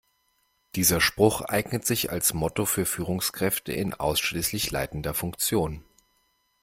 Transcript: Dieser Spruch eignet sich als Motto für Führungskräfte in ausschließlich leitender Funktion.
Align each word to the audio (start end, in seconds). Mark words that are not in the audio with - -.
Dieser 0.73 0.99
Spruch 0.99 1.41
eignet 1.41 1.85
sich 1.85 2.09
als 2.11 2.33
Motto 2.33 2.65
für 2.65 2.87
Führungskräfte 2.87 3.71
in 3.71 3.93
ausschließlich 3.93 4.71
leitender 4.71 5.13
Funktion. 5.13 5.83